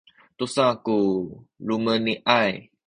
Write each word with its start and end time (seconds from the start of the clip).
tusa 0.37 0.65
ku 0.85 0.97
lumeni’ay 1.65 2.53